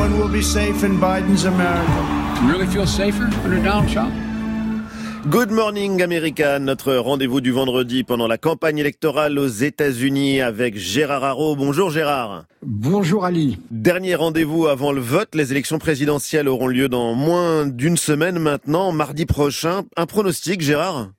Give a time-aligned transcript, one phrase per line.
[0.00, 2.40] one will be safe in Biden's America.
[2.42, 4.14] You really feel safer under Donald Trump?
[5.28, 11.24] Good Morning America, notre rendez-vous du vendredi pendant la campagne électorale aux États-Unis avec Gérard
[11.24, 11.54] Haro.
[11.54, 12.44] Bonjour Gérard.
[12.62, 13.58] Bonjour Ali.
[13.70, 15.34] Dernier rendez-vous avant le vote.
[15.34, 19.82] Les élections présidentielles auront lieu dans moins d'une semaine maintenant, mardi prochain.
[19.98, 21.10] Un pronostic, Gérard?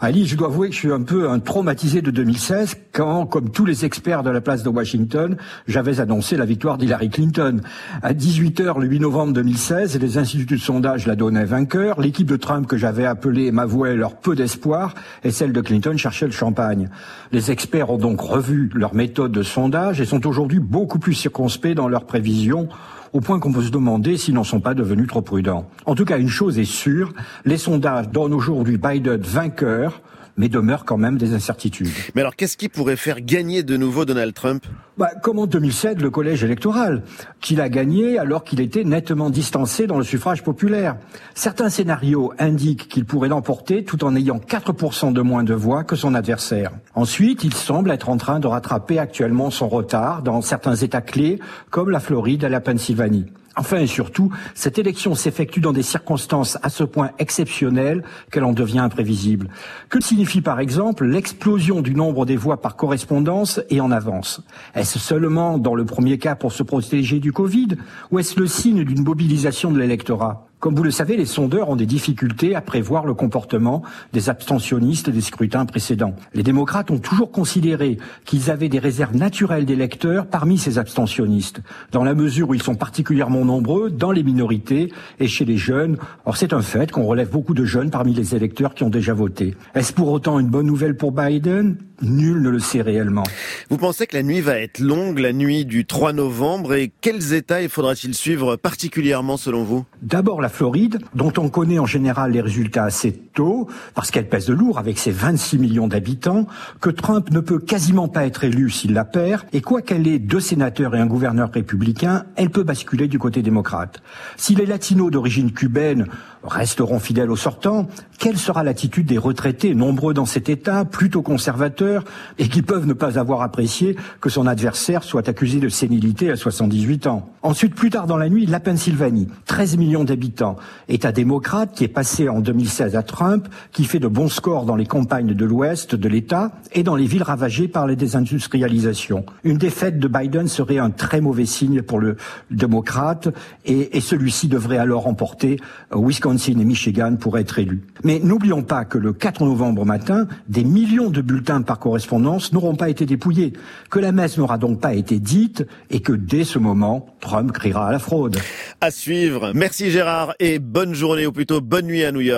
[0.00, 3.50] Ali, je dois avouer que je suis un peu un traumatisé de 2016 quand, comme
[3.50, 5.36] tous les experts de la place de Washington,
[5.66, 7.60] j'avais annoncé la victoire d'Hillary Clinton.
[8.00, 12.00] À 18h le 8 novembre 2016, les instituts de sondage la donnaient vainqueur.
[12.00, 16.26] L'équipe de Trump que j'avais appelée m'avouait leur peu d'espoir et celle de Clinton cherchait
[16.26, 16.90] le champagne.
[17.32, 21.74] Les experts ont donc revu leur méthode de sondage et sont aujourd'hui beaucoup plus circonspects
[21.74, 22.68] dans leurs prévisions
[23.12, 25.68] au point qu'on peut se demander s'ils n'en sont pas devenus trop prudents.
[25.86, 27.12] En tout cas, une chose est sûre,
[27.44, 30.00] les sondages donnent aujourd'hui Biden vainqueur,
[30.38, 31.90] mais demeurent quand même des incertitudes.
[32.14, 34.64] Mais alors, qu'est-ce qui pourrait faire gagner de nouveau Donald Trump?
[34.96, 37.02] Bah, Comme en 2007, le collège électoral,
[37.40, 40.96] qu'il a gagné alors qu'il était nettement distancé dans le suffrage populaire.
[41.34, 45.96] Certains scénarios indiquent qu'il pourrait l'emporter tout en ayant 4% de moins de voix que
[45.96, 46.70] son adversaire.
[46.94, 51.38] Ensuite, il semble être en train de rattraper actuellement son retard dans certains États clés,
[51.70, 53.26] comme la Floride et la Pennsylvanie.
[53.56, 58.52] Enfin et surtout, cette élection s'effectue dans des circonstances à ce point exceptionnelles qu'elle en
[58.52, 59.48] devient imprévisible.
[59.88, 64.42] Que signifie par exemple l'explosion du nombre des voix par correspondance et en avance?
[64.74, 67.68] Est-ce seulement dans le premier cas pour se protéger du Covid
[68.10, 70.47] ou est-ce le signe d'une mobilisation de l'électorat?
[70.60, 75.08] Comme vous le savez, les sondeurs ont des difficultés à prévoir le comportement des abstentionnistes
[75.10, 76.14] des scrutins précédents.
[76.34, 81.60] Les démocrates ont toujours considéré qu'ils avaient des réserves naturelles d'électeurs parmi ces abstentionnistes,
[81.92, 85.96] dans la mesure où ils sont particulièrement nombreux dans les minorités et chez les jeunes.
[86.24, 89.14] Or, c'est un fait qu'on relève beaucoup de jeunes parmi les électeurs qui ont déjà
[89.14, 89.54] voté.
[89.74, 91.76] Est-ce pour autant une bonne nouvelle pour Biden?
[92.00, 93.24] Nul ne le sait réellement.
[93.70, 97.32] Vous pensez que la nuit va être longue, la nuit du 3 novembre, et quels
[97.32, 99.84] États il faudra-t-il suivre particulièrement selon vous?
[100.00, 104.46] D'abord la Floride, dont on connaît en général les résultats assez tôt, parce qu'elle pèse
[104.46, 106.46] de lourd avec ses 26 millions d'habitants,
[106.80, 110.18] que Trump ne peut quasiment pas être élu s'il la perd, et quoi qu'elle ait
[110.18, 114.02] deux sénateurs et un gouverneur républicain, elle peut basculer du côté démocrate.
[114.36, 116.06] Si les latinos d'origine cubaine
[116.42, 122.04] resteront fidèles au sortant, quelle sera l'attitude des retraités, nombreux dans cet État, plutôt conservateurs,
[122.38, 126.36] et qui peuvent ne pas avoir apprécié que son adversaire soit accusé de sénilité à
[126.36, 127.30] 78 ans?
[127.42, 130.56] Ensuite, plus tard dans la nuit, la Pennsylvanie, 13 millions d'habitants,
[130.88, 134.74] État démocrate qui est passé en 2016 à Trump, qui fait de bons scores dans
[134.74, 139.24] les campagnes de l'Ouest de l'État et dans les villes ravagées par les désindustrialisations.
[139.44, 142.16] Une défaite de Biden serait un très mauvais signe pour le
[142.50, 143.28] démocrate,
[143.64, 145.60] et, et celui-ci devrait alors emporter
[145.94, 147.82] Wisconsin et Michigan pourraient être élus.
[148.08, 152.74] Mais n'oublions pas que le 4 novembre matin, des millions de bulletins par correspondance n'auront
[152.74, 153.52] pas été dépouillés,
[153.90, 157.86] que la messe n'aura donc pas été dite et que dès ce moment, Trump criera
[157.86, 158.38] à la fraude.
[158.80, 159.52] À suivre.
[159.54, 162.36] Merci Gérard et bonne journée ou plutôt bonne nuit à New York.